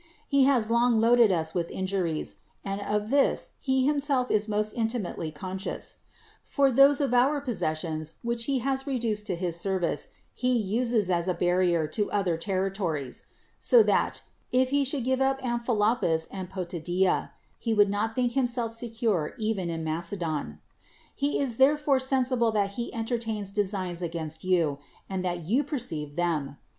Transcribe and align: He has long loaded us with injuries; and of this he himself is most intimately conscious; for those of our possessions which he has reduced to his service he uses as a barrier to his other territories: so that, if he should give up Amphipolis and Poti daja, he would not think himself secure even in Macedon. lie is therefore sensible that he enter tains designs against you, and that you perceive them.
He 0.27 0.45
has 0.45 0.71
long 0.71 0.99
loaded 0.99 1.31
us 1.31 1.53
with 1.53 1.69
injuries; 1.69 2.37
and 2.65 2.81
of 2.81 3.11
this 3.11 3.51
he 3.59 3.85
himself 3.85 4.31
is 4.31 4.47
most 4.47 4.71
intimately 4.73 5.29
conscious; 5.29 5.97
for 6.43 6.71
those 6.71 6.99
of 6.99 7.13
our 7.13 7.39
possessions 7.39 8.13
which 8.23 8.45
he 8.45 8.57
has 8.65 8.87
reduced 8.87 9.27
to 9.27 9.35
his 9.35 9.59
service 9.59 10.07
he 10.33 10.57
uses 10.57 11.11
as 11.11 11.27
a 11.27 11.35
barrier 11.35 11.85
to 11.85 12.05
his 12.05 12.09
other 12.13 12.35
territories: 12.35 13.27
so 13.59 13.83
that, 13.83 14.23
if 14.51 14.69
he 14.69 14.83
should 14.83 15.03
give 15.03 15.21
up 15.21 15.39
Amphipolis 15.45 16.25
and 16.31 16.49
Poti 16.49 16.79
daja, 16.79 17.29
he 17.59 17.71
would 17.75 17.91
not 17.91 18.15
think 18.15 18.31
himself 18.31 18.73
secure 18.73 19.35
even 19.37 19.69
in 19.69 19.83
Macedon. 19.83 20.57
lie 21.21 21.29
is 21.29 21.57
therefore 21.57 21.99
sensible 21.99 22.51
that 22.51 22.71
he 22.71 22.91
enter 22.91 23.19
tains 23.19 23.53
designs 23.53 24.01
against 24.01 24.43
you, 24.43 24.79
and 25.07 25.23
that 25.23 25.43
you 25.43 25.63
perceive 25.63 26.15
them. 26.15 26.57